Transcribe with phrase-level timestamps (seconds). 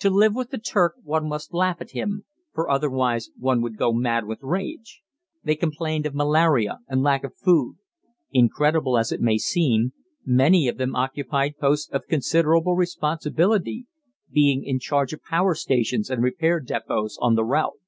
[0.00, 3.92] To live with the Turk one must laugh at him, for otherwise one would go
[3.92, 5.02] mad with rage.
[5.44, 7.76] They complained of malaria and lack of food.
[8.32, 9.92] Incredible as it may seem,
[10.26, 13.86] many of them occupied posts of considerable responsibility,
[14.32, 17.78] being in charge of power stations and repair depots on the route.